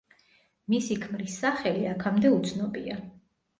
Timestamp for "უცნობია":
2.41-3.01